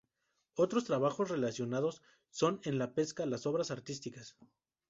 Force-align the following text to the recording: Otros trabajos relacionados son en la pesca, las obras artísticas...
Otros 0.55 0.85
trabajos 0.85 1.29
relacionados 1.29 2.01
son 2.31 2.59
en 2.63 2.79
la 2.79 2.95
pesca, 2.95 3.27
las 3.27 3.45
obras 3.45 3.69
artísticas... 3.69 4.35